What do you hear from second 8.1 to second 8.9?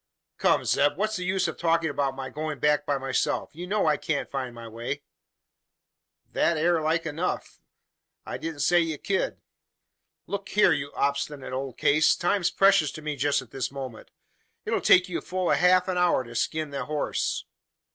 I didn't say